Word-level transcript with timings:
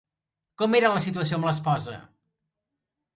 Com 0.61 0.77
era 0.79 0.89
la 0.95 1.03
situació 1.03 1.39
amb 1.39 1.47
l'esposa? 1.49 1.93